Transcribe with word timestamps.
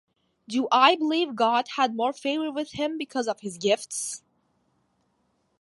Do 0.47 0.67
I 0.71 0.95
believe 0.95 1.35
God 1.35 1.67
had 1.75 1.95
more 1.95 2.11
favor 2.11 2.51
with 2.51 2.71
him 2.71 2.97
because 2.97 3.27
of 3.27 3.41
his 3.41 3.59
gifts? 3.59 4.23